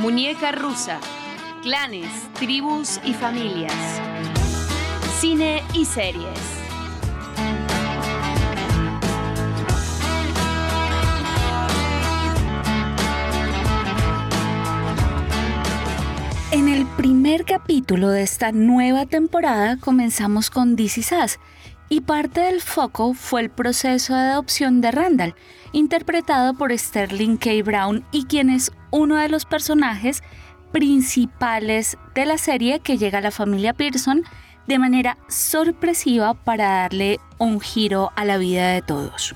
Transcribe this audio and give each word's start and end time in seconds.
Muñeca 0.00 0.52
rusa, 0.52 1.00
clanes, 1.60 2.08
tribus 2.34 3.00
y 3.04 3.14
familias. 3.14 3.74
Cine 5.18 5.64
y 5.74 5.84
series. 5.84 6.38
En 16.52 16.68
el 16.68 16.86
primer 16.96 17.44
capítulo 17.44 18.10
de 18.10 18.22
esta 18.22 18.52
nueva 18.52 19.04
temporada 19.04 19.78
comenzamos 19.78 20.48
con 20.48 20.78
Is 20.78 21.10
Us, 21.12 21.40
y 21.88 22.00
parte 22.02 22.40
del 22.40 22.60
foco 22.60 23.14
fue 23.14 23.40
el 23.40 23.50
proceso 23.50 24.14
de 24.14 24.20
adopción 24.20 24.80
de 24.80 24.90
Randall, 24.90 25.34
interpretado 25.72 26.54
por 26.54 26.76
Sterling 26.76 27.36
K. 27.36 27.50
Brown 27.64 28.04
y 28.12 28.24
quien 28.24 28.50
es 28.50 28.72
uno 28.90 29.16
de 29.16 29.28
los 29.28 29.44
personajes 29.44 30.22
principales 30.72 31.96
de 32.14 32.26
la 32.26 32.38
serie 32.38 32.80
que 32.80 32.98
llega 32.98 33.18
a 33.18 33.22
la 33.22 33.30
familia 33.30 33.72
Pearson 33.72 34.22
de 34.66 34.78
manera 34.78 35.16
sorpresiva 35.28 36.34
para 36.34 36.82
darle 36.82 37.20
un 37.38 37.60
giro 37.60 38.12
a 38.16 38.24
la 38.24 38.36
vida 38.36 38.68
de 38.68 38.82
todos. 38.82 39.34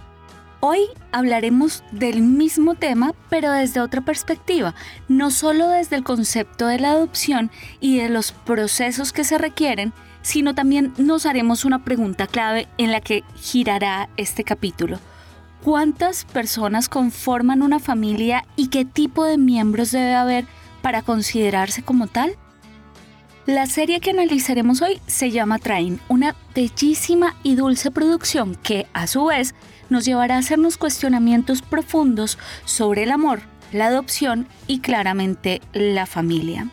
Hoy 0.60 0.80
hablaremos 1.10 1.82
del 1.90 2.22
mismo 2.22 2.76
tema, 2.76 3.14
pero 3.30 3.50
desde 3.50 3.80
otra 3.80 4.02
perspectiva, 4.02 4.74
no 5.08 5.30
solo 5.32 5.68
desde 5.68 5.96
el 5.96 6.04
concepto 6.04 6.66
de 6.66 6.78
la 6.78 6.92
adopción 6.92 7.50
y 7.80 7.98
de 7.98 8.08
los 8.08 8.30
procesos 8.30 9.12
que 9.12 9.24
se 9.24 9.38
requieren, 9.38 9.92
sino 10.22 10.54
también 10.54 10.92
nos 10.96 11.26
haremos 11.26 11.64
una 11.64 11.84
pregunta 11.84 12.26
clave 12.26 12.68
en 12.78 12.90
la 12.90 13.00
que 13.00 13.24
girará 13.36 14.08
este 14.16 14.44
capítulo. 14.44 14.98
¿Cuántas 15.62 16.24
personas 16.24 16.88
conforman 16.88 17.62
una 17.62 17.78
familia 17.78 18.44
y 18.56 18.68
qué 18.68 18.84
tipo 18.84 19.24
de 19.24 19.38
miembros 19.38 19.92
debe 19.92 20.14
haber 20.14 20.46
para 20.80 21.02
considerarse 21.02 21.82
como 21.82 22.08
tal? 22.08 22.36
La 23.46 23.66
serie 23.66 24.00
que 24.00 24.10
analizaremos 24.10 24.82
hoy 24.82 25.00
se 25.06 25.30
llama 25.30 25.58
Train, 25.58 26.00
una 26.08 26.36
bellísima 26.54 27.34
y 27.42 27.56
dulce 27.56 27.90
producción 27.90 28.54
que, 28.54 28.86
a 28.92 29.08
su 29.08 29.26
vez, 29.26 29.54
nos 29.90 30.04
llevará 30.04 30.36
a 30.36 30.38
hacernos 30.38 30.76
cuestionamientos 30.76 31.60
profundos 31.60 32.38
sobre 32.64 33.02
el 33.02 33.10
amor, 33.10 33.40
la 33.72 33.86
adopción 33.86 34.46
y 34.68 34.78
claramente 34.78 35.60
la 35.72 36.06
familia. 36.06 36.68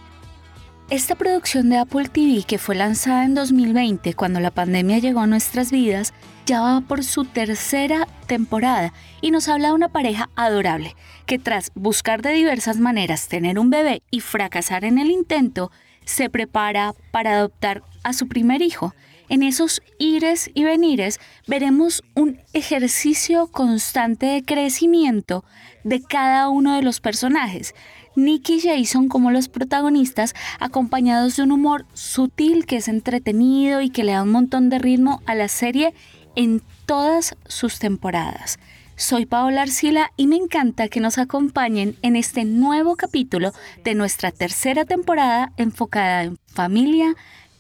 Esta 0.90 1.14
producción 1.14 1.70
de 1.70 1.78
Apple 1.78 2.10
TV, 2.10 2.44
que 2.48 2.58
fue 2.58 2.74
lanzada 2.74 3.24
en 3.24 3.36
2020 3.36 4.16
cuando 4.16 4.40
la 4.40 4.50
pandemia 4.50 4.98
llegó 4.98 5.20
a 5.20 5.28
nuestras 5.28 5.72
vidas, 5.72 6.16
ya 6.48 6.62
va 6.62 6.82
por 6.82 7.04
su 7.04 7.26
tercera 7.26 8.08
temporada 8.26 8.92
y 9.22 9.30
nos 9.30 9.50
habla 9.50 9.68
de 9.68 9.76
una 9.76 9.90
pareja 9.90 10.32
adorable 10.36 10.96
que 11.28 11.38
tras 11.38 11.72
buscar 11.76 12.24
de 12.24 12.32
diversas 12.32 12.78
maneras 12.78 13.28
tener 13.28 13.60
un 13.60 13.70
bebé 13.70 14.02
y 14.10 14.22
fracasar 14.22 14.84
en 14.84 14.98
el 14.98 15.12
intento, 15.12 15.72
se 16.06 16.32
prepara 16.32 16.96
para 17.12 17.34
adoptar 17.34 17.84
a 18.02 18.14
su 18.14 18.28
primer 18.28 18.64
hijo. 18.64 18.96
En 19.30 19.44
esos 19.44 19.82
ires 20.00 20.50
y 20.56 20.64
venires 20.64 21.20
veremos 21.48 22.04
un 22.16 22.40
ejercicio 22.54 23.48
constante 23.48 24.26
de 24.26 24.44
crecimiento 24.44 25.46
de 25.84 26.02
cada 26.02 26.50
uno 26.50 26.76
de 26.76 26.82
los 26.82 27.00
personajes, 27.00 27.76
Nick 28.16 28.50
y 28.50 28.60
Jason 28.60 29.08
como 29.08 29.30
los 29.30 29.48
protagonistas, 29.48 30.34
acompañados 30.60 31.36
de 31.36 31.44
un 31.44 31.52
humor 31.52 31.86
sutil 31.94 32.66
que 32.66 32.78
es 32.78 32.88
entretenido 32.88 33.82
y 33.82 33.92
que 33.92 34.04
le 34.04 34.14
da 34.14 34.24
un 34.24 34.32
montón 34.32 34.70
de 34.70 34.80
ritmo 34.80 35.22
a 35.28 35.36
la 35.36 35.48
serie 35.48 35.94
en 36.36 36.64
todas 36.88 37.36
sus 37.48 37.78
temporadas. 37.78 38.58
Soy 38.96 39.26
Paola 39.26 39.62
Arcila 39.62 40.12
y 40.18 40.28
me 40.28 40.36
encanta 40.36 40.90
que 40.90 41.00
nos 41.00 41.20
acompañen 41.20 41.96
en 42.02 42.16
este 42.16 42.44
nuevo 42.46 42.98
capítulo 42.98 43.54
de 43.84 43.96
nuestra 43.96 44.32
tercera 44.32 44.86
temporada 44.86 45.54
enfocada 45.56 46.24
en 46.24 46.38
familia, 46.48 47.16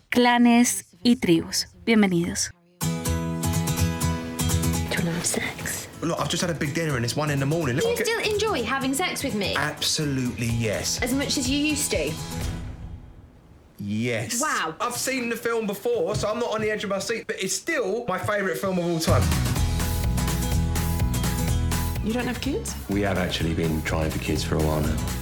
clanes 0.09 0.88
y 1.03 1.15
tribus. 1.15 1.67
Bienvenidos. 1.85 2.51
Look, 6.01 6.19
I've 6.19 6.29
just 6.29 6.41
had 6.41 6.49
a 6.49 6.53
big 6.53 6.73
dinner 6.73 6.95
and 6.95 7.03
it's 7.03 7.15
one 7.15 7.29
in 7.29 7.39
the 7.39 7.45
morning. 7.45 7.75
Do 7.77 7.87
you 7.87 7.97
still 7.97 8.19
enjoy 8.19 8.63
having 8.63 8.93
sex 8.93 9.23
with 9.23 9.35
me? 9.35 9.53
Absolutely 9.55 10.47
yes. 10.47 11.01
As 11.01 11.13
much 11.13 11.37
as 11.37 11.49
you 11.49 11.57
used 11.57 11.91
to? 11.91 12.11
Yes. 13.77 14.41
Wow. 14.41 14.75
I've 14.79 14.95
seen 14.95 15.29
the 15.29 15.35
film 15.35 15.67
before, 15.67 16.15
so 16.15 16.29
I'm 16.29 16.39
not 16.39 16.51
on 16.51 16.61
the 16.61 16.71
edge 16.71 16.83
of 16.83 16.89
my 16.89 16.99
seat, 16.99 17.25
but 17.27 17.41
it's 17.41 17.53
still 17.53 18.05
my 18.07 18.17
favourite 18.17 18.57
film 18.57 18.79
of 18.79 18.85
all 18.85 18.99
time. 18.99 19.23
You 22.05 22.13
don't 22.13 22.27
have 22.27 22.39
kids? 22.39 22.75
We 22.89 23.01
have 23.01 23.17
actually 23.17 23.53
been 23.53 23.81
trying 23.81 24.09
for 24.09 24.19
kids 24.19 24.43
for 24.43 24.55
a 24.55 24.63
while 24.63 24.81
now. 24.81 25.18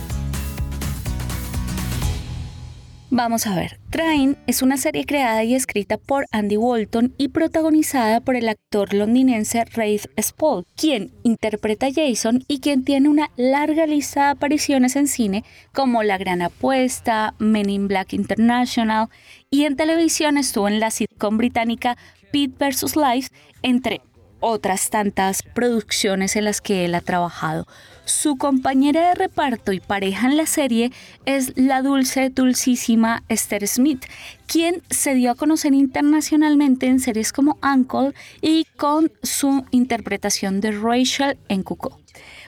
Vamos 3.09 3.47
a 3.47 3.55
ver, 3.55 3.79
Train 3.89 4.35
es 4.47 4.61
una 4.61 4.75
serie 4.75 5.05
creada 5.05 5.41
y 5.45 5.55
escrita 5.55 5.97
por 5.97 6.25
Andy 6.33 6.57
Walton 6.57 7.13
y 7.17 7.29
protagonizada 7.29 8.19
por 8.19 8.35
el 8.35 8.49
actor 8.49 8.93
londinense 8.93 9.63
Rafe 9.63 10.09
Spall, 10.21 10.65
quien 10.75 11.13
interpreta 11.23 11.85
a 11.85 11.93
Jason 11.93 12.43
y 12.49 12.59
quien 12.59 12.83
tiene 12.83 13.07
una 13.07 13.31
larga 13.37 13.85
lista 13.87 14.25
de 14.25 14.31
apariciones 14.31 14.97
en 14.97 15.07
cine 15.07 15.45
como 15.73 16.03
La 16.03 16.17
Gran 16.17 16.41
Apuesta, 16.41 17.33
Men 17.39 17.69
in 17.69 17.87
Black 17.87 18.11
International 18.11 19.07
y 19.49 19.63
en 19.63 19.77
televisión 19.77 20.37
estuvo 20.37 20.67
en 20.67 20.81
la 20.81 20.91
sitcom 20.91 21.37
británica 21.37 21.95
Pete 22.33 22.55
vs. 22.59 22.97
Life, 22.97 23.29
entre 23.61 24.01
otras 24.39 24.89
tantas 24.89 25.43
producciones 25.43 26.35
en 26.35 26.45
las 26.45 26.61
que 26.61 26.85
él 26.85 26.95
ha 26.95 27.01
trabajado. 27.01 27.67
Su 28.05 28.37
compañera 28.37 29.09
de 29.09 29.15
reparto 29.15 29.73
y 29.73 29.81
pareja 29.81 30.27
en 30.27 30.37
la 30.37 30.45
serie 30.45 30.91
es 31.25 31.57
la 31.57 31.81
dulce, 31.81 32.29
dulcísima 32.29 33.23
Esther 33.27 33.67
Smith, 33.67 34.05
quien 34.45 34.81
se 34.89 35.13
dio 35.13 35.31
a 35.31 35.35
conocer 35.35 35.73
internacionalmente 35.73 36.87
en 36.87 37.01
series 37.01 37.33
como 37.33 37.57
Uncle 37.61 38.13
y 38.41 38.65
con 38.77 39.11
su 39.23 39.65
interpretación 39.71 40.61
de 40.61 40.71
Rachel 40.71 41.37
en 41.49 41.63
Cuco. 41.63 41.99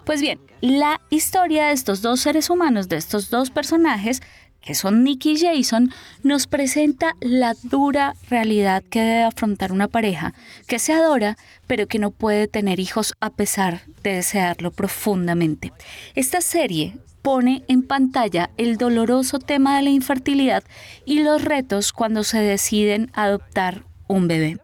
Pues 0.05 0.21
bien, 0.21 0.39
la 0.61 1.01
historia 1.09 1.67
de 1.67 1.73
estos 1.73 2.01
dos 2.01 2.21
seres 2.21 2.49
humanos, 2.49 2.89
de 2.89 2.97
estos 2.97 3.29
dos 3.29 3.49
personajes, 3.49 4.21
que 4.61 4.75
son 4.75 5.03
Nick 5.03 5.25
y 5.25 5.37
Jason, 5.37 5.91
nos 6.23 6.47
presenta 6.47 7.15
la 7.21 7.55
dura 7.63 8.15
realidad 8.29 8.83
que 8.89 9.01
debe 9.01 9.23
afrontar 9.23 9.71
una 9.71 9.87
pareja 9.87 10.33
que 10.67 10.79
se 10.79 10.93
adora, 10.93 11.37
pero 11.67 11.87
que 11.87 11.99
no 11.99 12.11
puede 12.11 12.47
tener 12.47 12.79
hijos 12.79 13.13
a 13.19 13.29
pesar 13.29 13.81
de 14.03 14.15
desearlo 14.15 14.71
profundamente. 14.71 15.71
Esta 16.15 16.41
serie 16.41 16.97
pone 17.21 17.63
en 17.67 17.83
pantalla 17.83 18.49
el 18.57 18.77
doloroso 18.77 19.39
tema 19.39 19.77
de 19.77 19.83
la 19.83 19.89
infertilidad 19.89 20.63
y 21.05 21.21
los 21.21 21.43
retos 21.43 21.91
cuando 21.93 22.23
se 22.23 22.39
deciden 22.39 23.11
adoptar 23.13 23.83
un 24.07 24.27
bebé. 24.27 24.57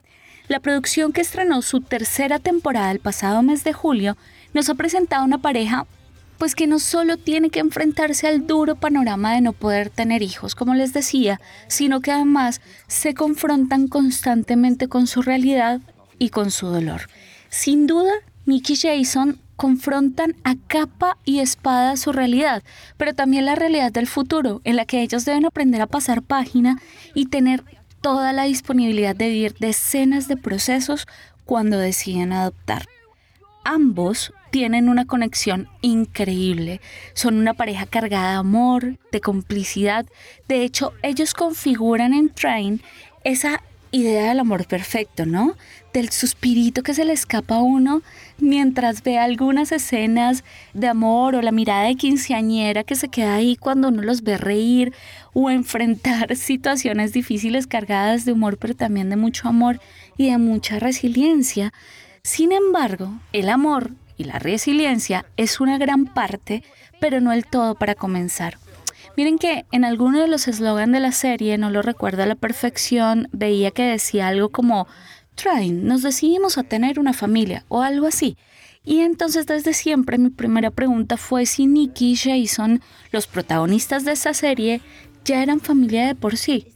La 0.47 0.59
producción 0.59 1.11
que 1.11 1.21
estrenó 1.21 1.61
su 1.61 1.81
tercera 1.81 2.39
temporada 2.39 2.91
el 2.91 2.99
pasado 2.99 3.41
mes 3.41 3.63
de 3.63 3.73
julio 3.73 4.15
nos 4.53 4.69
ha 4.69 4.75
presentado 4.75 5.25
una 5.25 5.39
pareja 5.39 5.85
pues 6.37 6.55
que 6.55 6.67
no 6.67 6.79
solo 6.79 7.17
tiene 7.17 7.49
que 7.49 7.59
enfrentarse 7.59 8.27
al 8.27 8.47
duro 8.47 8.75
panorama 8.75 9.33
de 9.33 9.41
no 9.41 9.53
poder 9.53 9.89
tener 9.89 10.21
hijos, 10.21 10.55
como 10.55 10.73
les 10.73 10.93
decía, 10.93 11.39
sino 11.67 12.01
que 12.01 12.11
además 12.11 12.61
se 12.87 13.13
confrontan 13.13 13.87
constantemente 13.87 14.87
con 14.87 15.07
su 15.07 15.21
realidad 15.21 15.81
y 16.19 16.29
con 16.29 16.51
su 16.51 16.67
dolor. 16.67 17.09
Sin 17.49 17.87
duda, 17.87 18.11
Nick 18.45 18.69
y 18.69 18.75
Jason 18.75 19.39
confrontan 19.55 20.35
a 20.43 20.55
capa 20.67 21.17
y 21.23 21.39
espada 21.39 21.97
su 21.97 22.11
realidad, 22.11 22.63
pero 22.97 23.13
también 23.13 23.45
la 23.45 23.55
realidad 23.55 23.91
del 23.91 24.07
futuro, 24.07 24.61
en 24.63 24.75
la 24.75 24.85
que 24.85 25.01
ellos 25.01 25.25
deben 25.25 25.45
aprender 25.45 25.81
a 25.81 25.87
pasar 25.87 26.21
página 26.21 26.79
y 27.13 27.27
tener 27.27 27.63
toda 28.01 28.33
la 28.33 28.43
disponibilidad 28.43 29.15
de 29.15 29.29
vivir 29.29 29.55
decenas 29.59 30.27
de 30.27 30.37
procesos 30.37 31.07
cuando 31.45 31.77
deciden 31.77 32.33
adoptar. 32.33 32.87
Ambos 33.63 34.31
tienen 34.55 34.87
una 34.87 35.03
conexión 35.03 35.67
increíble. 35.81 36.79
Son 37.13 37.35
una 37.35 37.55
pareja 37.55 37.85
cargada 37.85 38.29
de 38.29 38.37
amor, 38.37 38.97
de 39.11 39.19
complicidad. 39.19 40.05
De 40.47 40.63
hecho, 40.63 40.93
ellos 41.03 41.33
configuran 41.33 42.13
en 42.13 42.29
Train 42.29 42.81
esa 43.25 43.61
idea 43.91 44.29
del 44.29 44.39
amor 44.39 44.65
perfecto, 44.65 45.25
¿no? 45.25 45.57
Del 45.91 46.09
suspirito 46.09 46.83
que 46.83 46.93
se 46.93 47.03
le 47.03 47.11
escapa 47.11 47.55
a 47.55 47.63
uno 47.63 48.01
mientras 48.37 49.03
ve 49.03 49.17
algunas 49.17 49.73
escenas 49.73 50.45
de 50.73 50.87
amor 50.87 51.35
o 51.35 51.41
la 51.41 51.51
mirada 51.51 51.87
de 51.87 51.95
quinceañera 51.95 52.85
que 52.85 52.95
se 52.95 53.09
queda 53.09 53.35
ahí 53.35 53.57
cuando 53.57 53.89
uno 53.89 54.03
los 54.03 54.23
ve 54.23 54.37
reír 54.37 54.93
o 55.33 55.49
enfrentar 55.49 56.33
situaciones 56.37 57.11
difíciles 57.11 57.67
cargadas 57.67 58.23
de 58.23 58.31
humor, 58.31 58.57
pero 58.57 58.73
también 58.73 59.09
de 59.09 59.17
mucho 59.17 59.49
amor 59.49 59.81
y 60.15 60.31
de 60.31 60.37
mucha 60.37 60.79
resiliencia. 60.79 61.73
Sin 62.23 62.53
embargo, 62.53 63.19
el 63.33 63.49
amor 63.49 63.91
y 64.17 64.25
la 64.25 64.39
resiliencia 64.39 65.25
es 65.37 65.59
una 65.59 65.77
gran 65.77 66.05
parte, 66.05 66.63
pero 66.99 67.21
no 67.21 67.31
el 67.31 67.45
todo 67.45 67.75
para 67.75 67.95
comenzar. 67.95 68.57
Miren 69.17 69.37
que 69.37 69.65
en 69.71 69.85
alguno 69.85 70.19
de 70.19 70.27
los 70.27 70.47
eslogans 70.47 70.91
de 70.91 70.99
la 70.99 71.11
serie, 71.11 71.57
no 71.57 71.69
lo 71.69 71.81
recuerdo 71.81 72.23
a 72.23 72.25
la 72.25 72.35
perfección, 72.35 73.29
veía 73.31 73.71
que 73.71 73.83
decía 73.83 74.27
algo 74.27 74.49
como, 74.49 74.87
Train, 75.35 75.85
nos 75.87 76.01
decidimos 76.01 76.57
a 76.57 76.63
tener 76.63 76.99
una 76.99 77.13
familia 77.13 77.65
o 77.67 77.81
algo 77.81 78.07
así. 78.07 78.37
Y 78.83 78.99
entonces 78.99 79.47
desde 79.47 79.73
siempre 79.73 80.17
mi 80.17 80.29
primera 80.29 80.69
pregunta 80.69 81.17
fue 81.17 81.45
si 81.45 81.65
Nicky 81.65 82.11
y 82.11 82.15
Jason, 82.15 82.81
los 83.11 83.25
protagonistas 83.27 84.05
de 84.05 84.11
esta 84.11 84.33
serie, 84.33 84.81
ya 85.23 85.41
eran 85.41 85.59
familia 85.59 86.05
de 86.07 86.15
por 86.15 86.37
sí. 86.37 86.67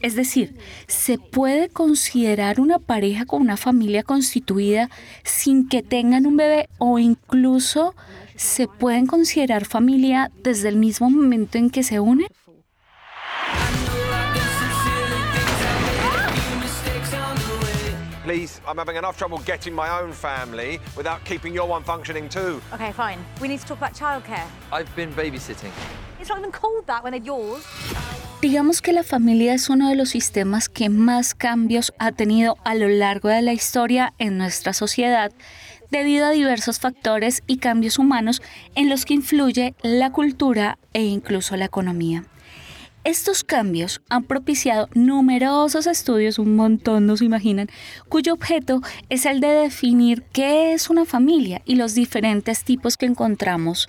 Es 0.00 0.14
decir, 0.14 0.56
¿se 0.86 1.18
puede 1.18 1.68
considerar 1.68 2.60
una 2.60 2.78
pareja 2.78 3.26
con 3.26 3.42
una 3.42 3.56
familia 3.56 4.04
constituida 4.04 4.90
sin 5.24 5.68
que 5.68 5.82
tengan 5.82 6.24
un 6.24 6.36
bebé 6.36 6.68
o 6.78 7.00
incluso 7.00 7.96
se 8.36 8.68
pueden 8.68 9.06
considerar 9.06 9.64
familia 9.64 10.30
desde 10.44 10.68
el 10.68 10.76
mismo 10.76 11.10
momento 11.10 11.58
en 11.58 11.70
que 11.70 11.82
se 11.82 11.98
unen? 11.98 12.28
Please, 18.22 18.60
I'm 18.68 18.76
having 18.76 18.96
enough 18.96 19.16
trouble 19.16 19.38
getting 19.38 19.74
my 19.74 19.88
own 19.88 20.12
family 20.12 20.78
without 20.96 21.24
keeping 21.24 21.54
your 21.54 21.66
one 21.66 21.82
functioning 21.82 22.28
too. 22.28 22.60
Okay, 22.74 22.92
fine. 22.92 23.18
We 23.40 23.48
need 23.48 23.58
to 23.60 23.66
talk 23.66 23.78
about 23.78 23.94
childcare. 23.94 24.46
I've 24.70 24.94
been 24.94 25.12
babysitting. 25.14 25.72
It's 26.20 26.28
not 26.28 26.38
even 26.38 26.52
called 26.52 26.86
that 26.86 27.02
when 27.02 27.12
they're 27.14 27.22
yours. 27.22 27.64
Digamos 28.40 28.82
que 28.82 28.92
la 28.92 29.02
familia 29.02 29.52
es 29.52 29.68
uno 29.68 29.88
de 29.88 29.96
los 29.96 30.10
sistemas 30.10 30.68
que 30.68 30.88
más 30.88 31.34
cambios 31.34 31.92
ha 31.98 32.12
tenido 32.12 32.56
a 32.64 32.76
lo 32.76 32.88
largo 32.88 33.28
de 33.28 33.42
la 33.42 33.52
historia 33.52 34.14
en 34.18 34.38
nuestra 34.38 34.72
sociedad 34.72 35.32
debido 35.90 36.24
a 36.24 36.30
diversos 36.30 36.78
factores 36.78 37.42
y 37.48 37.56
cambios 37.56 37.98
humanos 37.98 38.40
en 38.76 38.88
los 38.88 39.06
que 39.06 39.14
influye 39.14 39.74
la 39.82 40.12
cultura 40.12 40.78
e 40.92 41.02
incluso 41.02 41.56
la 41.56 41.64
economía. 41.64 42.26
Estos 43.02 43.42
cambios 43.42 44.02
han 44.08 44.22
propiciado 44.22 44.88
numerosos 44.94 45.86
estudios, 45.86 46.38
un 46.38 46.54
montón 46.54 47.06
no 47.06 47.16
se 47.16 47.24
imaginan, 47.24 47.68
cuyo 48.08 48.34
objeto 48.34 48.82
es 49.08 49.24
el 49.24 49.40
de 49.40 49.48
definir 49.48 50.22
qué 50.32 50.74
es 50.74 50.90
una 50.90 51.06
familia 51.06 51.62
y 51.64 51.74
los 51.74 51.94
diferentes 51.94 52.62
tipos 52.62 52.96
que 52.96 53.06
encontramos 53.06 53.88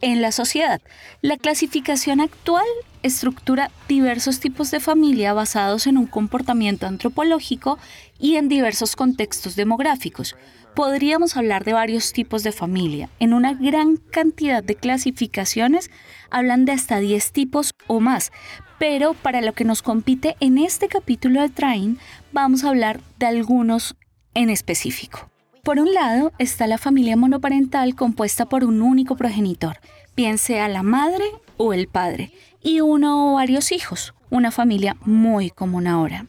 en 0.00 0.22
la 0.22 0.32
sociedad. 0.32 0.80
La 1.22 1.36
clasificación 1.36 2.20
actual 2.20 2.66
estructura 3.02 3.70
diversos 3.88 4.40
tipos 4.40 4.70
de 4.70 4.80
familia 4.80 5.32
basados 5.32 5.86
en 5.86 5.98
un 5.98 6.06
comportamiento 6.06 6.86
antropológico 6.86 7.78
y 8.18 8.36
en 8.36 8.48
diversos 8.48 8.96
contextos 8.96 9.56
demográficos. 9.56 10.36
Podríamos 10.74 11.36
hablar 11.36 11.64
de 11.64 11.72
varios 11.72 12.12
tipos 12.12 12.42
de 12.42 12.52
familia. 12.52 13.08
En 13.18 13.34
una 13.34 13.54
gran 13.54 13.96
cantidad 13.96 14.62
de 14.62 14.76
clasificaciones 14.76 15.90
hablan 16.30 16.64
de 16.64 16.72
hasta 16.72 17.00
10 17.00 17.32
tipos 17.32 17.72
o 17.86 18.00
más, 18.00 18.30
pero 18.78 19.14
para 19.14 19.40
lo 19.40 19.54
que 19.54 19.64
nos 19.64 19.82
compite 19.82 20.36
en 20.40 20.58
este 20.58 20.88
capítulo 20.88 21.40
de 21.40 21.48
Train 21.48 21.98
vamos 22.32 22.64
a 22.64 22.68
hablar 22.68 23.00
de 23.18 23.26
algunos 23.26 23.96
en 24.34 24.50
específico. 24.50 25.28
Por 25.68 25.80
un 25.80 25.92
lado 25.92 26.32
está 26.38 26.66
la 26.66 26.78
familia 26.78 27.14
monoparental 27.14 27.94
compuesta 27.94 28.46
por 28.46 28.64
un 28.64 28.80
único 28.80 29.16
progenitor, 29.16 29.76
bien 30.16 30.38
sea 30.38 30.66
la 30.66 30.82
madre 30.82 31.26
o 31.58 31.74
el 31.74 31.88
padre, 31.88 32.32
y 32.62 32.80
uno 32.80 33.32
o 33.32 33.34
varios 33.34 33.70
hijos, 33.70 34.14
una 34.30 34.50
familia 34.50 34.96
muy 35.04 35.50
común 35.50 35.86
ahora. 35.86 36.24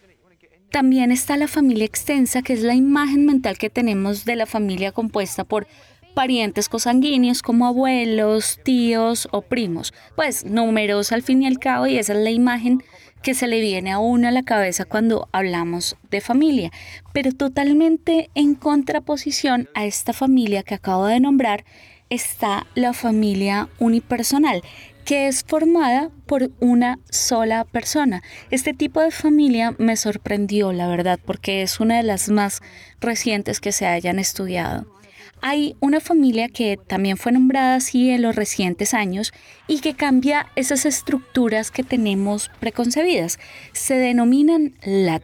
También 0.71 1.13
está 1.13 1.37
la 1.37 1.47
familia 1.47 1.85
extensa, 1.85 2.41
que 2.41 2.51
es 2.51 2.63
la 2.63 2.75
imagen 2.75 3.25
mental 3.25 3.57
que 3.57 3.69
tenemos 3.69 4.25
de 4.25 4.35
la 4.35 4.45
familia 4.45 4.91
compuesta 4.91 5.45
por 5.45 5.67
parientes 6.13 6.67
cosanguíneos 6.67 7.41
como 7.41 7.65
abuelos, 7.65 8.59
tíos 8.65 9.29
o 9.31 9.41
primos. 9.41 9.93
Pues 10.17 10.43
números 10.43 11.13
al 11.13 11.23
fin 11.23 11.43
y 11.43 11.47
al 11.47 11.59
cabo 11.59 11.87
y 11.87 11.97
esa 11.97 12.11
es 12.11 12.19
la 12.19 12.31
imagen 12.31 12.83
que 13.21 13.33
se 13.33 13.47
le 13.47 13.59
viene 13.59 13.91
a 13.91 13.99
uno 13.99 14.27
a 14.27 14.31
la 14.31 14.43
cabeza 14.43 14.85
cuando 14.85 15.27
hablamos 15.31 15.97
de 16.09 16.21
familia. 16.21 16.71
Pero 17.13 17.31
totalmente 17.31 18.29
en 18.35 18.55
contraposición 18.55 19.69
a 19.73 19.85
esta 19.85 20.13
familia 20.13 20.63
que 20.63 20.75
acabo 20.75 21.05
de 21.05 21.19
nombrar 21.19 21.65
está 22.09 22.65
la 22.75 22.93
familia 22.93 23.69
unipersonal, 23.79 24.63
que 25.05 25.27
es 25.27 25.43
formada 25.43 26.11
por 26.25 26.51
una 26.59 26.99
sola 27.09 27.65
persona. 27.65 28.21
Este 28.51 28.73
tipo 28.73 29.01
de 29.01 29.11
familia 29.11 29.75
me 29.77 29.95
sorprendió, 29.95 30.71
la 30.71 30.87
verdad, 30.87 31.19
porque 31.23 31.61
es 31.61 31.79
una 31.79 31.97
de 31.97 32.03
las 32.03 32.29
más 32.29 32.61
recientes 32.99 33.59
que 33.59 33.71
se 33.71 33.85
hayan 33.85 34.19
estudiado. 34.19 34.98
Hay 35.41 35.75
una 35.79 36.01
familia 36.01 36.49
que 36.49 36.77
también 36.77 37.15
fue 37.15 37.31
nombrada 37.31 37.75
así 37.75 38.09
en 38.09 38.21
los 38.21 38.35
recientes 38.35 38.93
años 38.93 39.31
y 39.67 39.79
que 39.79 39.93
cambia 39.93 40.47
esas 40.57 40.85
estructuras 40.85 41.71
que 41.71 41.83
tenemos 41.83 42.51
preconcebidas. 42.59 43.39
Se 43.71 43.95
denominan 43.95 44.75
LAT, 44.83 45.23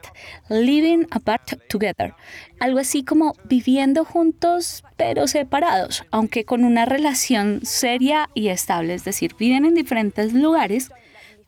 Living 0.50 1.06
Apart 1.12 1.62
Together, 1.68 2.14
algo 2.60 2.80
así 2.80 3.04
como 3.04 3.34
viviendo 3.44 4.06
juntos 4.06 4.86
pero 4.96 5.28
separados, 5.28 6.06
aunque 6.12 6.46
con 6.46 6.64
una 6.64 6.86
relación 6.86 7.60
seria 7.64 8.30
y 8.34 8.48
estable, 8.48 8.94
es 8.94 9.04
decir, 9.04 9.36
viven 9.38 9.66
en 9.66 9.76
diferentes 9.76 10.32
lugares, 10.32 10.92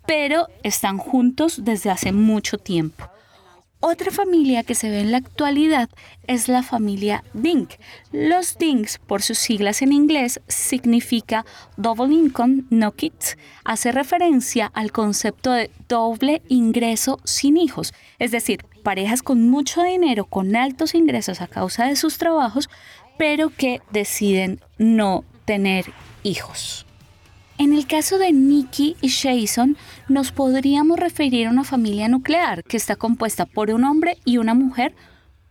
pero 0.06 0.48
están 0.64 0.98
juntos 0.98 1.64
desde 1.64 1.90
hace 1.90 2.12
mucho 2.12 2.58
tiempo. 2.58 3.10
Otra 3.79 4.09
familia 4.09 4.63
que 4.63 4.74
se 4.74 4.89
ve 4.89 5.01
en 5.01 5.12
la 5.12 5.18
actualidad 5.18 5.88
es 6.25 6.47
la 6.47 6.63
familia 6.63 7.24
Dink. 7.33 7.74
Los 8.12 8.57
Dinks, 8.57 8.97
por 8.97 9.21
sus 9.21 9.38
siglas 9.38 9.83
en 9.83 9.94
inglés, 9.94 10.41
significa 10.47 11.45
Double 11.77 12.12
Income 12.12 12.63
No 12.71 12.94
Kids. 12.94 13.38
Hace 13.63 13.91
referencia 13.91 14.71
al 14.74 14.91
concepto 14.91 15.51
de 15.51 15.69
doble 15.88 16.41
ingreso 16.47 17.19
sin 17.24 17.56
hijos, 17.56 17.94
es 18.18 18.31
decir, 18.31 18.65
parejas 18.81 19.21
con 19.21 19.47
mucho 19.47 19.83
dinero, 19.83 20.25
con 20.25 20.56
altos 20.56 20.95
ingresos 20.95 21.41
a 21.41 21.47
causa 21.47 21.85
de 21.85 21.95
sus 21.95 22.18
trabajos, 22.18 22.71
pero 23.19 23.51
que 23.51 23.81
deciden 23.91 24.59
no 24.80 25.23
tener 25.45 25.85
hijos. 26.23 26.87
En 27.59 27.74
el 27.74 27.88
caso 27.88 28.19
de 28.19 28.31
Nicky 28.33 28.95
y 29.01 29.09
Jason, 29.09 29.77
nos 30.07 30.31
podríamos 30.31 31.00
referir 31.00 31.48
a 31.48 31.50
una 31.50 31.63
familia 31.63 32.07
nuclear 32.07 32.63
que 32.63 32.77
está 32.77 32.95
compuesta 32.95 33.48
por 33.48 33.71
un 33.71 33.83
hombre 33.83 34.19
y 34.25 34.38
una 34.38 34.54
mujer 34.54 34.94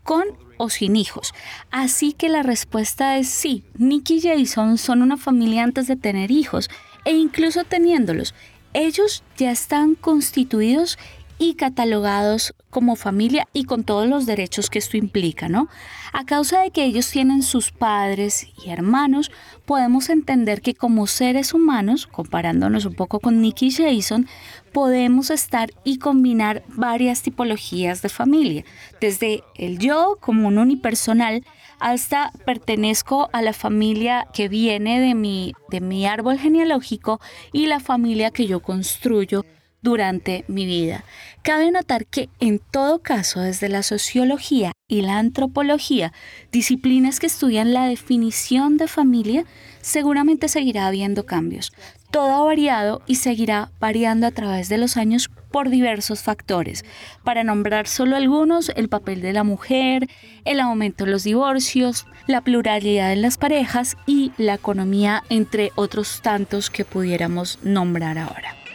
con 0.04 0.24
o 0.56 0.70
sin 0.70 0.94
hijos. 0.94 1.34
Así 1.72 2.12
que 2.12 2.28
la 2.28 2.44
respuesta 2.44 3.18
es 3.18 3.28
sí, 3.28 3.64
Nicky 3.76 4.18
y 4.18 4.20
Jason 4.20 4.78
son 4.78 5.02
una 5.02 5.16
familia 5.16 5.64
antes 5.64 5.88
de 5.88 5.96
tener 5.96 6.30
hijos 6.30 6.70
e 7.04 7.12
incluso 7.12 7.64
teniéndolos. 7.64 8.34
Ellos 8.72 9.24
ya 9.36 9.50
están 9.50 9.96
constituidos 9.96 10.98
y 11.38 11.54
catalogados 11.54 12.54
como 12.70 12.96
familia 12.96 13.48
y 13.52 13.64
con 13.64 13.84
todos 13.84 14.08
los 14.08 14.26
derechos 14.26 14.70
que 14.70 14.78
esto 14.78 14.96
implica, 14.96 15.48
¿no? 15.48 15.68
A 16.12 16.24
causa 16.24 16.60
de 16.60 16.70
que 16.70 16.84
ellos 16.84 17.10
tienen 17.10 17.42
sus 17.42 17.70
padres 17.70 18.48
y 18.64 18.70
hermanos, 18.70 19.30
podemos 19.64 20.08
entender 20.08 20.60
que 20.60 20.74
como 20.74 21.06
seres 21.06 21.54
humanos, 21.54 22.06
comparándonos 22.06 22.84
un 22.84 22.94
poco 22.94 23.20
con 23.20 23.40
Nicky 23.40 23.70
Jason, 23.70 24.28
podemos 24.72 25.30
estar 25.30 25.70
y 25.84 25.98
combinar 25.98 26.64
varias 26.68 27.22
tipologías 27.22 28.02
de 28.02 28.08
familia, 28.08 28.64
desde 29.00 29.42
el 29.54 29.78
yo 29.78 30.18
como 30.20 30.48
un 30.48 30.58
unipersonal 30.58 31.44
hasta 31.78 32.32
pertenezco 32.44 33.28
a 33.32 33.42
la 33.42 33.52
familia 33.52 34.26
que 34.32 34.48
viene 34.48 35.00
de 35.00 35.14
mi, 35.14 35.54
de 35.70 35.80
mi 35.80 36.06
árbol 36.06 36.38
genealógico 36.38 37.20
y 37.52 37.66
la 37.66 37.80
familia 37.80 38.30
que 38.30 38.46
yo 38.46 38.60
construyo 38.60 39.44
durante 39.86 40.44
mi 40.48 40.66
vida. 40.66 41.04
Cabe 41.42 41.70
notar 41.70 42.06
que 42.06 42.28
en 42.40 42.58
todo 42.58 42.98
caso, 42.98 43.40
desde 43.40 43.68
la 43.68 43.84
sociología 43.84 44.72
y 44.88 45.02
la 45.02 45.18
antropología, 45.18 46.12
disciplinas 46.50 47.20
que 47.20 47.28
estudian 47.28 47.72
la 47.72 47.86
definición 47.86 48.78
de 48.78 48.88
familia, 48.88 49.44
seguramente 49.82 50.48
seguirá 50.48 50.88
habiendo 50.88 51.24
cambios. 51.24 51.72
Todo 52.10 52.32
ha 52.32 52.42
variado 52.42 53.00
y 53.06 53.16
seguirá 53.16 53.70
variando 53.78 54.26
a 54.26 54.32
través 54.32 54.68
de 54.68 54.78
los 54.78 54.96
años 54.96 55.30
por 55.52 55.70
diversos 55.70 56.20
factores. 56.20 56.84
Para 57.22 57.44
nombrar 57.44 57.86
solo 57.86 58.16
algunos, 58.16 58.70
el 58.70 58.88
papel 58.88 59.20
de 59.20 59.32
la 59.32 59.44
mujer, 59.44 60.08
el 60.44 60.58
aumento 60.58 61.04
de 61.04 61.12
los 61.12 61.22
divorcios, 61.22 62.06
la 62.26 62.40
pluralidad 62.40 63.12
en 63.12 63.22
las 63.22 63.38
parejas 63.38 63.96
y 64.04 64.32
la 64.36 64.54
economía, 64.54 65.22
entre 65.28 65.70
otros 65.76 66.22
tantos 66.22 66.70
que 66.70 66.84
pudiéramos 66.84 67.60
nombrar 67.62 68.18
ahora. 68.18 68.65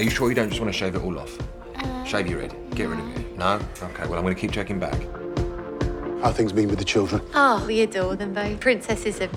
Are 0.00 0.02
you 0.02 0.08
sure 0.08 0.30
you 0.30 0.34
don't 0.34 0.48
just 0.48 0.62
want 0.62 0.72
to 0.72 0.78
shave 0.78 0.94
it 0.94 1.02
all 1.02 1.18
off? 1.18 1.38
Uh, 1.76 2.04
shave 2.04 2.26
your 2.26 2.40
head. 2.40 2.56
Get 2.74 2.88
rid 2.88 2.98
of 2.98 3.18
it. 3.18 3.36
No? 3.36 3.60
Okay, 3.82 4.06
well, 4.06 4.14
I'm 4.14 4.22
going 4.22 4.34
to 4.34 4.40
keep 4.40 4.50
checking 4.50 4.78
back. 4.78 4.98
How 6.22 6.32
things 6.32 6.54
been 6.54 6.70
with 6.70 6.78
the 6.78 6.86
children? 6.86 7.20
Oh, 7.34 7.62
we 7.66 7.82
adore 7.82 8.16
them 8.16 8.32
both. 8.32 8.60
Princess 8.60 9.04
is 9.04 9.20
a 9.20 9.28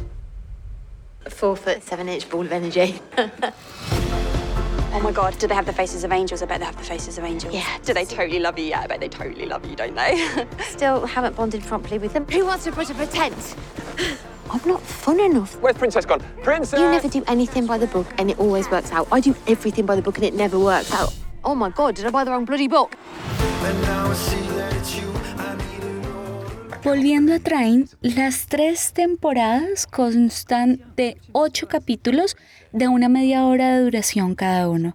four 1.29 1.57
foot 1.57 1.83
seven 1.83 2.07
inch 2.07 2.29
ball 2.29 2.45
of 2.45 2.51
energy. 2.53 3.01
Oh 4.95 4.99
my 4.99 5.11
god, 5.11 5.35
do 5.39 5.47
they 5.47 5.55
have 5.55 5.65
the 5.65 5.73
faces 5.73 6.03
of 6.03 6.11
angels? 6.11 6.43
I 6.43 6.45
bet 6.45 6.59
they 6.59 6.67
have 6.67 6.77
the 6.77 6.83
faces 6.83 7.17
of 7.17 7.23
angels. 7.23 7.51
Yeah. 7.51 7.79
Do 7.83 7.95
they 7.95 8.05
totally 8.05 8.39
love 8.39 8.59
you? 8.59 8.65
Yeah, 8.65 8.81
I 8.81 8.85
bet 8.85 8.99
they 8.99 9.09
totally 9.09 9.47
love 9.47 9.65
you, 9.65 9.75
don't 9.75 9.95
they? 9.95 10.45
Still 10.69 11.07
haven't 11.07 11.35
bonded 11.35 11.63
properly 11.63 11.97
with 11.97 12.13
them. 12.13 12.27
Who 12.27 12.45
wants 12.45 12.63
to 12.65 12.71
put 12.71 12.91
up 12.91 12.99
a 12.99 13.07
tent? 13.07 13.55
I'm 14.51 14.67
not 14.67 14.81
fun 14.81 15.19
enough. 15.19 15.59
Where's 15.61 15.77
Princess 15.77 16.05
gone? 16.05 16.21
Princess! 16.43 16.79
You 16.79 16.89
never 16.89 17.07
do 17.07 17.23
anything 17.27 17.65
by 17.65 17.77
the 17.77 17.87
book 17.87 18.07
and 18.17 18.29
it 18.29 18.39
always 18.39 18.69
works 18.69 18.91
out. 18.91 19.07
I 19.11 19.19
do 19.19 19.35
everything 19.47 19.85
by 19.85 19.95
the 19.95 20.01
book 20.01 20.17
and 20.17 20.25
it 20.25 20.33
never 20.33 20.59
works 20.59 20.93
out. 20.93 21.13
Oh 21.43 21.55
my 21.55 21.69
god, 21.69 21.95
did 21.95 22.05
I 22.05 22.09
buy 22.09 22.23
the 22.23 22.31
wrong 22.31 22.45
bloody 22.45 22.67
book? 22.67 22.95
Volviendo 26.83 27.33
a 27.33 27.39
Train, 27.39 27.87
las 28.01 28.47
tres 28.47 28.91
temporadas 28.91 29.87
constan 29.87 30.81
de 30.97 31.17
ocho 31.31 31.69
capítulos 31.69 32.35
de 32.73 32.89
una 32.89 33.07
media 33.07 33.45
hora 33.45 33.77
de 33.77 33.83
duración 33.83 34.35
cada 34.35 34.67
uno. 34.67 34.93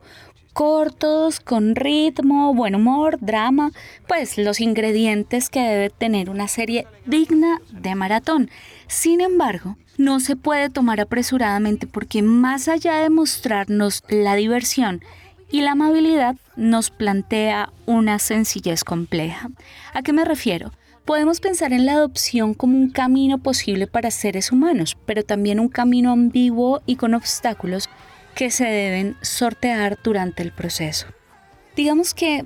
Cortos, 0.59 1.39
con 1.39 1.77
ritmo, 1.77 2.53
buen 2.53 2.75
humor, 2.75 3.19
drama, 3.21 3.71
pues 4.09 4.37
los 4.39 4.59
ingredientes 4.59 5.51
que 5.51 5.61
debe 5.61 5.89
tener 5.89 6.31
una 6.31 6.49
serie 6.49 6.85
digna 7.07 7.61
de 7.71 7.95
maratón. 7.95 8.51
Sin 8.89 9.21
embargo, 9.21 9.77
no 9.99 10.19
se 10.19 10.35
puede 10.35 10.69
tomar 10.69 11.01
apresuradamente 11.01 11.87
porque 11.87 12.23
más 12.23 12.67
allá 12.67 12.97
de 12.97 13.09
mostrarnos 13.09 14.03
la 14.09 14.35
diversión 14.35 15.01
y 15.49 15.61
la 15.61 15.71
amabilidad, 15.71 16.35
nos 16.57 16.91
plantea 16.91 17.73
una 17.87 18.19
sencillez 18.19 18.83
compleja. 18.83 19.51
¿A 19.95 20.03
qué 20.03 20.13
me 20.13 20.25
refiero? 20.25 20.73
Podemos 21.05 21.39
pensar 21.39 21.73
en 21.73 21.87
la 21.87 21.93
adopción 21.93 22.53
como 22.53 22.77
un 22.77 22.91
camino 22.91 23.39
posible 23.39 23.87
para 23.87 24.11
seres 24.11 24.51
humanos, 24.51 24.99
pero 25.07 25.23
también 25.23 25.61
un 25.61 25.69
camino 25.69 26.11
ambiguo 26.11 26.83
y 26.85 26.97
con 26.97 27.15
obstáculos 27.15 27.89
que 28.39 28.53
se 28.53 28.67
deben 28.67 29.17
sortear 29.21 29.99
durante 30.05 30.45
el 30.45 30.53
proceso. 30.53 31.09
Digamos 31.75 32.15
que 32.15 32.45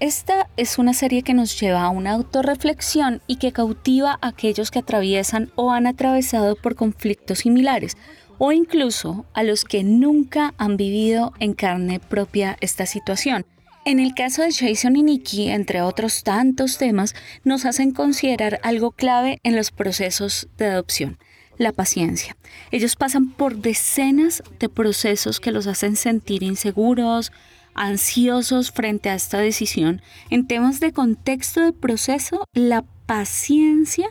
esta 0.00 0.48
es 0.56 0.78
una 0.78 0.94
serie 0.94 1.22
que 1.22 1.34
nos 1.34 1.60
lleva 1.60 1.82
a 1.82 1.90
una 1.90 2.12
autorreflexión 2.12 3.20
y 3.26 3.36
que 3.36 3.52
cautiva 3.52 4.18
a 4.22 4.28
aquellos 4.28 4.70
que 4.70 4.78
atraviesan 4.78 5.52
o 5.54 5.70
han 5.70 5.86
atravesado 5.86 6.56
por 6.56 6.76
conflictos 6.76 7.40
similares, 7.40 7.98
o 8.38 8.52
incluso 8.52 9.26
a 9.34 9.42
los 9.42 9.66
que 9.66 9.84
nunca 9.84 10.54
han 10.56 10.78
vivido 10.78 11.34
en 11.40 11.52
carne 11.52 12.00
propia 12.00 12.56
esta 12.62 12.86
situación 12.86 13.44
en 13.86 14.00
el 14.00 14.14
caso 14.14 14.40
de 14.40 14.50
Jason 14.50 14.96
y 14.96 15.02
Nikki, 15.02 15.50
entre 15.50 15.82
otros 15.82 16.22
tantos 16.22 16.78
temas, 16.78 17.14
nos 17.44 17.66
hacen 17.66 17.92
considerar 17.92 18.58
algo 18.62 18.92
clave 18.92 19.40
en 19.42 19.56
los 19.56 19.72
procesos 19.72 20.48
de 20.56 20.68
adopción, 20.68 21.18
la 21.58 21.72
paciencia. 21.72 22.36
Ellos 22.70 22.96
pasan 22.96 23.30
por 23.30 23.56
decenas 23.56 24.42
de 24.58 24.68
procesos 24.68 25.40
que 25.40 25.52
los 25.52 25.66
hacen 25.66 25.96
sentir 25.96 26.42
inseguros, 26.42 27.32
ansiosos 27.74 28.70
frente 28.70 29.10
a 29.10 29.14
esta 29.14 29.38
decisión. 29.38 30.02
En 30.30 30.46
temas 30.46 30.80
de 30.80 30.92
contexto 30.92 31.60
de 31.60 31.72
proceso, 31.72 32.44
la 32.54 32.84
paciencia 33.06 34.08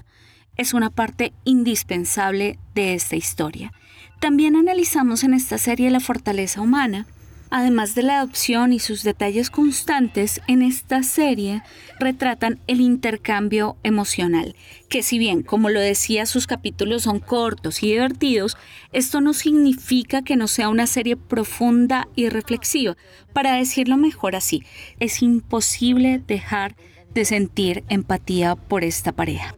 es 0.55 0.73
una 0.73 0.89
parte 0.89 1.33
indispensable 1.45 2.59
de 2.75 2.93
esta 2.93 3.15
historia. 3.15 3.71
También 4.19 4.55
analizamos 4.55 5.23
en 5.23 5.33
esta 5.33 5.57
serie 5.57 5.89
la 5.89 5.99
fortaleza 5.99 6.61
humana, 6.61 7.07
Además 7.55 7.93
de 7.93 8.01
la 8.01 8.17
adopción 8.17 8.73
y 8.73 8.79
sus 8.79 9.03
detalles 9.03 9.51
constantes, 9.51 10.41
en 10.47 10.63
esta 10.63 11.03
serie 11.03 11.61
retratan 11.99 12.59
el 12.65 12.81
intercambio 12.81 13.77
emocional, 13.83 14.55
que 14.89 15.03
si 15.03 15.19
bien, 15.19 15.43
como 15.43 15.69
lo 15.69 15.79
decía, 15.79 16.25
sus 16.25 16.47
capítulos 16.47 17.03
son 17.03 17.19
cortos 17.19 17.83
y 17.83 17.91
divertidos, 17.91 18.57
esto 18.91 19.21
no 19.21 19.33
significa 19.33 20.23
que 20.23 20.35
no 20.35 20.47
sea 20.47 20.67
una 20.69 20.87
serie 20.87 21.15
profunda 21.15 22.07
y 22.15 22.29
reflexiva. 22.29 22.97
Para 23.33 23.53
decirlo 23.53 23.97
mejor 23.97 24.35
así, 24.35 24.63
es 24.99 25.21
imposible 25.21 26.23
dejar 26.25 26.75
de 27.13 27.23
sentir 27.23 27.83
empatía 27.87 28.55
por 28.55 28.83
esta 28.83 29.11
pareja. 29.11 29.55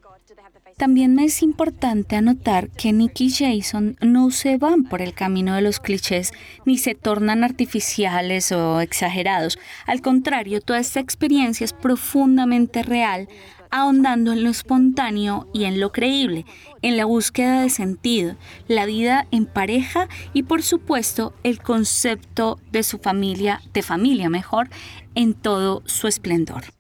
También 0.78 1.18
es 1.20 1.42
importante 1.42 2.18
anotar 2.18 2.70
que 2.70 2.92
Nick 2.92 3.22
y 3.22 3.30
Jason 3.30 3.96
no 4.02 4.30
se 4.30 4.58
van 4.58 4.84
por 4.84 5.02
el 5.02 5.14
camino 5.14 5.56
de 5.56 5.62
los 5.62 5.80
clichés 5.80 6.34
ni 6.66 6.78
se 6.78 6.96
tornan 6.96 7.46
artificiales 7.46 8.52
o 8.52 8.82
exagerados. 8.82 9.58
Al 9.88 10.02
contrario, 10.02 10.60
toda 10.60 10.80
esta 10.80 11.00
experiencia 11.00 11.64
es 11.64 11.72
profundamente 11.72 12.84
real, 12.84 13.30
ahondando 13.72 14.34
en 14.34 14.44
lo 14.44 14.50
espontáneo 14.50 15.48
y 15.54 15.64
en 15.64 15.80
lo 15.80 15.94
creíble, 15.94 16.46
en 16.82 16.98
la 16.98 17.06
búsqueda 17.06 17.62
de 17.62 17.70
sentido, 17.70 18.36
la 18.68 18.86
vida 18.86 19.28
en 19.32 19.46
pareja 19.46 20.10
y 20.34 20.44
por 20.44 20.62
supuesto 20.62 21.34
el 21.44 21.60
concepto 21.60 22.60
de 22.74 22.84
su 22.84 22.98
familia, 22.98 23.62
de 23.74 23.82
familia 23.82 24.30
mejor, 24.30 24.68
en 25.16 25.36
todo 25.36 25.84
su 25.86 26.08
esplendor. 26.08 26.75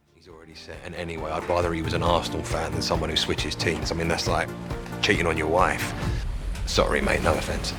Uh, 0.55 0.71
and 0.85 0.95
anyway, 0.95 1.31
I'd 1.31 1.47
rather 1.49 1.73
he 1.73 1.81
was 1.81 1.93
an 1.93 2.01
Arsenal 2.03 2.41
fan 2.41 2.71
than 2.71 2.81
someone 2.81 3.09
who 3.09 3.15
switches 3.17 3.55
teams. 3.55 3.91
I 3.91 3.95
mean, 3.95 4.07
that's 4.07 4.27
like 4.27 4.47
cheating 5.01 5.27
on 5.27 5.37
your 5.37 5.47
wife. 5.47 5.93
Sorry, 6.65 7.01
mate, 7.01 7.21
no 7.23 7.33
offence. 7.33 7.73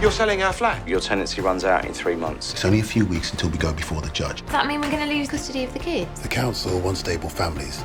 You're 0.00 0.10
selling 0.12 0.42
our 0.42 0.52
flat? 0.52 0.86
Your 0.88 1.00
tenancy 1.00 1.42
runs 1.42 1.64
out 1.64 1.84
in 1.84 1.92
three 1.92 2.16
months. 2.16 2.52
It's 2.52 2.64
only 2.64 2.80
a 2.80 2.84
few 2.84 3.04
weeks 3.04 3.32
until 3.32 3.50
we 3.50 3.58
go 3.58 3.72
before 3.72 4.00
the 4.00 4.10
judge. 4.10 4.42
Does 4.42 4.52
that 4.52 4.66
mean 4.66 4.80
we're 4.80 4.90
going 4.90 5.06
to 5.06 5.14
lose 5.14 5.28
custody 5.28 5.64
of 5.64 5.72
the 5.72 5.78
kids? 5.78 6.22
The 6.22 6.28
council 6.28 6.80
wants 6.80 7.00
stable 7.00 7.28
families. 7.28 7.82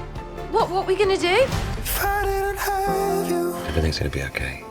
What, 0.51 0.69
what 0.69 0.85
are 0.85 0.87
we 0.87 0.95
going 0.95 1.09
to 1.09 1.21
do? 1.21 1.45
Everything's 3.67 3.99
going 3.99 4.11
to 4.11 4.17
be 4.17 4.23
okay. 4.23 4.63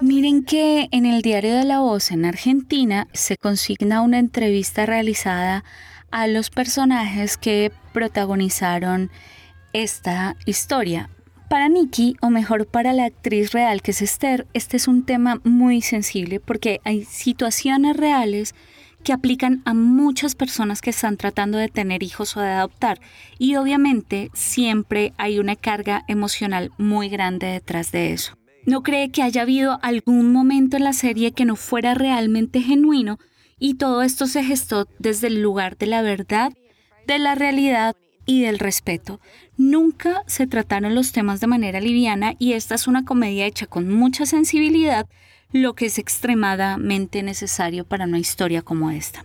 Miren 0.00 0.44
que 0.44 0.88
en 0.92 1.06
el 1.06 1.22
diario 1.22 1.54
de 1.56 1.64
La 1.64 1.80
Voz 1.80 2.10
en 2.10 2.24
Argentina 2.24 3.08
se 3.12 3.36
consigna 3.36 4.00
una 4.00 4.18
entrevista 4.18 4.86
realizada 4.86 5.64
a 6.10 6.26
los 6.26 6.50
personajes 6.50 7.36
que 7.36 7.72
protagonizaron 7.92 9.10
esta 9.72 10.36
historia. 10.46 11.10
Para 11.48 11.68
Nikki, 11.68 12.16
o 12.20 12.30
mejor 12.30 12.66
para 12.66 12.92
la 12.92 13.06
actriz 13.06 13.52
real 13.52 13.80
que 13.80 13.92
es 13.92 14.02
Esther, 14.02 14.46
este 14.52 14.76
es 14.76 14.86
un 14.86 15.04
tema 15.04 15.40
muy 15.44 15.80
sensible 15.80 16.40
porque 16.40 16.80
hay 16.84 17.04
situaciones 17.04 17.96
reales 17.96 18.54
que 19.02 19.12
aplican 19.12 19.62
a 19.64 19.74
muchas 19.74 20.34
personas 20.34 20.82
que 20.82 20.90
están 20.90 21.16
tratando 21.16 21.56
de 21.56 21.68
tener 21.68 22.02
hijos 22.02 22.36
o 22.36 22.40
de 22.40 22.50
adoptar. 22.50 23.00
Y 23.38 23.56
obviamente 23.56 24.30
siempre 24.34 25.14
hay 25.16 25.38
una 25.38 25.56
carga 25.56 26.04
emocional 26.08 26.72
muy 26.76 27.08
grande 27.08 27.46
detrás 27.46 27.92
de 27.92 28.12
eso. 28.12 28.34
¿No 28.66 28.82
cree 28.82 29.10
que 29.10 29.22
haya 29.22 29.42
habido 29.42 29.78
algún 29.82 30.32
momento 30.32 30.76
en 30.76 30.84
la 30.84 30.92
serie 30.92 31.32
que 31.32 31.46
no 31.46 31.56
fuera 31.56 31.94
realmente 31.94 32.60
genuino 32.60 33.18
y 33.58 33.74
todo 33.74 34.02
esto 34.02 34.26
se 34.26 34.44
gestó 34.44 34.88
desde 34.98 35.28
el 35.28 35.42
lugar 35.42 35.76
de 35.76 35.86
la 35.86 36.02
verdad, 36.02 36.52
de 37.06 37.18
la 37.18 37.34
realidad 37.34 37.96
y 38.26 38.42
del 38.42 38.58
respeto. 38.58 39.20
Nunca 39.56 40.22
se 40.26 40.46
trataron 40.46 40.94
los 40.94 41.12
temas 41.12 41.40
de 41.40 41.46
manera 41.46 41.80
liviana 41.80 42.34
y 42.38 42.52
esta 42.52 42.74
es 42.74 42.86
una 42.86 43.04
comedia 43.04 43.46
hecha 43.46 43.66
con 43.66 43.92
mucha 43.92 44.26
sensibilidad, 44.26 45.06
lo 45.50 45.74
que 45.74 45.86
es 45.86 45.98
extremadamente 45.98 47.22
necesario 47.22 47.84
para 47.84 48.04
una 48.04 48.18
historia 48.18 48.62
como 48.62 48.90
esta. 48.90 49.24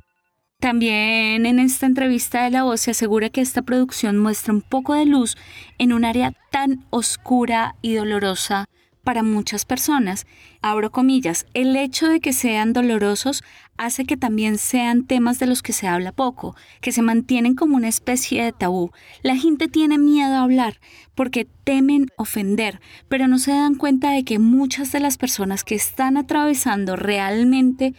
También 0.59 1.45
en 1.45 1.59
esta 1.59 1.85
entrevista 1.85 2.45
de 2.45 2.51
La 2.51 2.63
Voz 2.63 2.79
se 2.79 2.91
asegura 2.91 3.29
que 3.29 3.41
esta 3.41 3.63
producción 3.63 4.17
muestra 4.17 4.53
un 4.53 4.61
poco 4.61 4.93
de 4.93 5.05
luz 5.05 5.35
en 5.77 5.91
un 5.91 6.05
área 6.05 6.31
tan 6.51 6.85
oscura 6.89 7.75
y 7.81 7.95
dolorosa 7.95 8.69
para 9.03 9.21
muchas 9.23 9.65
personas. 9.65 10.25
Abro 10.61 10.91
comillas, 10.91 11.45
el 11.53 11.75
hecho 11.75 12.07
de 12.07 12.19
que 12.19 12.33
sean 12.33 12.73
dolorosos 12.73 13.43
hace 13.77 14.05
que 14.05 14.17
también 14.17 14.57
sean 14.57 15.05
temas 15.05 15.39
de 15.39 15.47
los 15.47 15.61
que 15.61 15.73
se 15.73 15.87
habla 15.87 16.11
poco, 16.11 16.55
que 16.81 16.91
se 16.91 17.01
mantienen 17.01 17.55
como 17.55 17.75
una 17.75 17.89
especie 17.89 18.43
de 18.43 18.53
tabú. 18.53 18.91
La 19.21 19.35
gente 19.35 19.67
tiene 19.67 19.97
miedo 19.97 20.33
a 20.35 20.43
hablar 20.43 20.79
porque 21.15 21.47
temen 21.63 22.07
ofender, 22.17 22.79
pero 23.09 23.27
no 23.27 23.39
se 23.39 23.51
dan 23.51 23.75
cuenta 23.75 24.11
de 24.11 24.23
que 24.23 24.39
muchas 24.39 24.91
de 24.91 24.99
las 24.99 25.17
personas 25.17 25.63
que 25.63 25.75
están 25.75 26.17
atravesando 26.17 26.95
realmente 26.95 27.93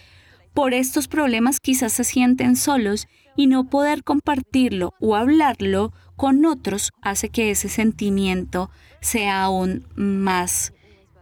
por 0.55 0.73
estos 0.73 1.09
problemas 1.09 1.61
quizás 1.61 1.93
se 1.93 2.05
sienten 2.05 2.57
solos 2.57 3.09
y 3.37 3.49
no 3.49 3.65
poder 3.65 4.05
compartirlo 4.05 4.95
o 5.01 5.17
hablarlo 5.17 5.93
con 6.17 6.45
otros 6.47 6.93
hace 7.03 7.29
que 7.29 7.51
ese 7.51 7.69
sentimiento 7.69 8.71
sea 9.01 9.43
aún 9.43 9.85
más 9.97 10.73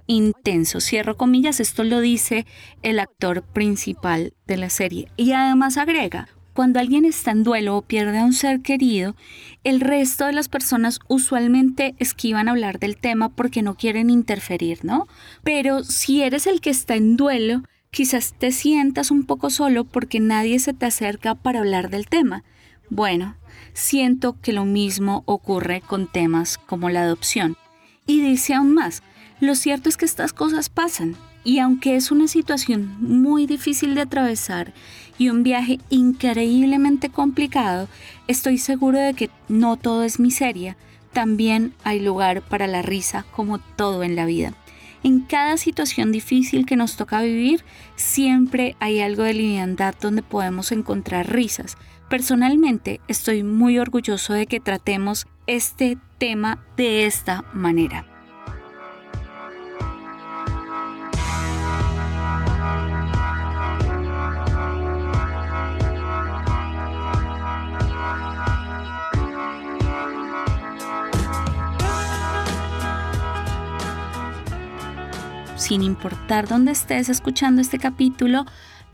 intenso. 0.06 0.80
Cierro 0.80 1.16
comillas, 1.16 1.61
esto 1.61 1.85
lo 1.85 2.00
dice 2.00 2.47
el 2.82 2.99
actor 2.99 3.42
principal 3.42 4.35
de 4.47 4.56
la 4.56 4.71
serie. 4.71 5.09
Y 5.16 5.32
además 5.32 5.76
agrega, 5.76 6.28
cuando 6.52 6.80
alguien 6.80 7.06
está 7.06 7.30
en 7.30 7.44
duelo 7.44 7.76
o 7.76 7.82
pierde 7.82 8.18
a 8.18 8.25
un 8.25 8.35
ser 8.35 8.61
querido, 8.61 9.16
el 9.64 9.80
resto 9.80 10.26
de 10.26 10.32
las 10.32 10.49
personas 10.49 11.00
usualmente 11.09 11.94
esquivan 11.99 12.49
hablar 12.49 12.78
del 12.78 12.99
tema 12.99 13.30
porque 13.30 13.62
no 13.62 13.75
quieren 13.75 14.11
interferir, 14.11 14.85
¿no? 14.85 15.06
Pero 15.42 15.82
si 15.82 16.23
eres 16.23 16.47
el 16.47 16.61
que 16.61 16.71
está 16.71 16.94
en 16.94 17.16
duelo, 17.16 17.62
quizás 17.90 18.35
te 18.38 18.52
sientas 18.52 19.11
un 19.11 19.25
poco 19.25 19.49
solo 19.49 19.85
porque 19.85 20.21
nadie 20.21 20.59
se 20.59 20.75
te 20.75 20.87
acerca 20.87 21.35
para 21.35 21.61
hablar 21.61 21.88
del 21.88 22.06
tema. 22.06 22.44
Bueno, 22.90 23.37
siento 23.73 24.38
que 24.40 24.52
lo 24.52 24.66
mismo 24.66 25.23
ocurre 25.25 25.80
con 25.80 26.06
temas 26.06 26.59
como 26.59 26.90
la 26.90 27.02
adopción. 27.02 27.56
Y 28.06 28.21
dice 28.21 28.52
aún 28.52 28.75
más, 28.75 29.02
lo 29.42 29.54
cierto 29.54 29.88
es 29.88 29.96
que 29.96 30.04
estas 30.04 30.32
cosas 30.32 30.68
pasan 30.68 31.16
y 31.44 31.58
aunque 31.58 31.96
es 31.96 32.11
una 32.11 32.28
situación 32.28 32.96
muy 33.00 33.46
difícil 33.46 33.94
de 33.94 34.02
atravesar 34.02 34.72
y 35.18 35.28
un 35.28 35.42
viaje 35.42 35.80
increíblemente 35.90 37.11
complicado, 37.11 37.88
estoy 38.28 38.58
seguro 38.58 38.99
de 38.99 39.14
que 39.14 39.30
no 39.49 39.76
todo 39.76 40.04
es 40.04 40.18
miseria, 40.18 40.76
también 41.12 41.75
hay 41.84 42.00
lugar 42.00 42.42
para 42.42 42.66
la 42.66 42.82
risa 42.82 43.26
como 43.34 43.58
todo 43.58 44.02
en 44.02 44.16
la 44.16 44.26
vida. 44.26 44.54
En 45.02 45.20
cada 45.20 45.56
situación 45.56 46.12
difícil 46.12 46.64
que 46.64 46.76
nos 46.76 46.96
toca 46.96 47.20
vivir, 47.20 47.64
siempre 47.96 48.76
hay 48.78 49.00
algo 49.00 49.25
de 49.25 49.34
liviandad 49.34 49.96
donde 50.00 50.22
podemos 50.22 50.70
encontrar 50.70 51.32
risas, 51.32 51.76
Personalmente 52.12 53.00
estoy 53.08 53.42
muy 53.42 53.78
orgulloso 53.78 54.34
de 54.34 54.46
que 54.46 54.61
tratemos 54.61 55.26
este 55.46 55.96
tema 56.18 56.62
de 56.76 57.06
esta 57.06 57.42
manera. 57.54 58.12
Sin 75.72 75.82
importar 75.82 76.48
dónde 76.48 76.72
estés 76.72 77.08
escuchando 77.08 77.62
este 77.62 77.78
capítulo, 77.78 78.44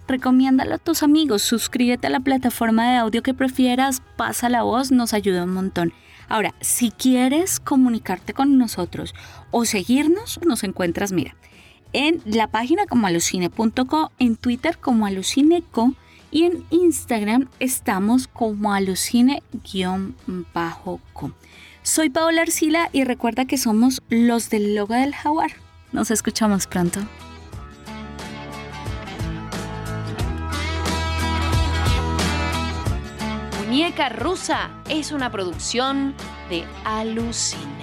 recomiéndalo 0.07 0.77
a 0.77 0.79
tus 0.79 1.03
amigos, 1.03 1.43
suscríbete 1.43 2.07
a 2.07 2.11
la 2.11 2.21
plataforma 2.21 2.89
de 2.89 2.99
audio 2.99 3.21
que 3.21 3.35
prefieras, 3.35 4.01
pasa 4.17 4.49
la 4.49 4.63
voz, 4.63 4.93
nos 4.93 5.13
ayuda 5.13 5.43
un 5.43 5.55
montón. 5.55 5.93
Ahora, 6.29 6.55
si 6.61 6.93
quieres 6.93 7.59
comunicarte 7.59 8.33
con 8.33 8.59
nosotros 8.59 9.13
o 9.51 9.65
seguirnos, 9.65 10.39
nos 10.47 10.63
encuentras, 10.63 11.11
mira, 11.11 11.35
en 11.93 12.23
la 12.25 12.47
página 12.47 12.87
como 12.87 13.09
alucine.co, 13.09 14.13
en 14.21 14.37
Twitter 14.37 14.79
como 14.79 15.05
alucineco 15.05 15.95
y 16.31 16.45
en 16.45 16.65
Instagram 16.71 17.49
estamos 17.59 18.29
como 18.29 18.73
alucine-co. 18.73 19.43
Soy 21.83 22.11
Paola 22.11 22.43
Arcila 22.43 22.89
y 22.93 23.03
recuerda 23.03 23.47
que 23.47 23.59
somos 23.59 24.01
los 24.11 24.49
del 24.49 24.77
logo 24.77 24.95
del 24.95 25.13
jaguar. 25.13 25.51
Nos 25.93 26.11
escuchamos 26.11 26.67
pronto. 26.67 27.01
Muñeca 33.67 34.09
Rusa 34.09 34.71
es 34.89 35.13
una 35.13 35.31
producción 35.31 36.15
de 36.51 36.65
Alucine. 36.85 37.78